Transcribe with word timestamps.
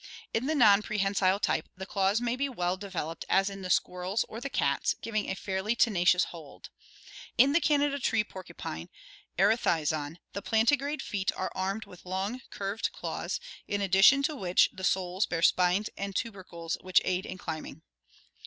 In 0.33 0.47
the 0.47 0.55
non 0.55 0.81
prehensile 0.81 1.39
type 1.39 1.69
the 1.77 1.85
claws 1.85 2.19
may 2.19 2.35
be 2.35 2.49
well 2.49 2.75
de 2.75 2.89
veloped 2.89 3.23
as 3.29 3.51
in 3.51 3.61
the 3.61 3.69
squirrels 3.69 4.25
or 4.27 4.41
the 4.41 4.49
cats, 4.49 4.95
giving 4.99 5.29
a 5.29 5.35
fairly 5.35 5.75
tenacious 5.75 6.23
hold. 6.33 6.71
In 7.37 7.53
the 7.53 7.61
Canada 7.61 7.99
tree 7.99 8.23
porcupine 8.23 8.89
(Erclhizon) 9.37 10.17
the 10.33 10.41
plantigrade 10.41 11.03
feet 11.03 11.31
are 11.37 11.51
armed 11.53 11.85
with 11.85 12.03
long 12.03 12.41
curved 12.49 12.91
claws, 12.91 13.39
in 13.67 13.79
addition 13.79 14.23
to 14.23 14.35
which 14.35 14.71
the 14.73 14.83
soles 14.83 15.27
bear 15.27 15.43
spines 15.43 15.91
and 15.95 16.15
tubercles 16.15 16.79
which 16.81 16.99
aid 17.05 17.27
in 17.27 17.37
climbing. 17.37 17.83